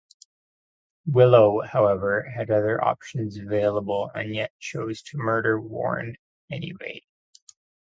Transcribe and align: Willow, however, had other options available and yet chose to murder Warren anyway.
Willow, 1.05 1.61
however, 1.61 2.23
had 2.23 2.49
other 2.49 2.83
options 2.83 3.37
available 3.37 4.09
and 4.15 4.33
yet 4.33 4.51
chose 4.57 5.03
to 5.03 5.17
murder 5.19 5.61
Warren 5.61 6.15
anyway. 6.49 7.03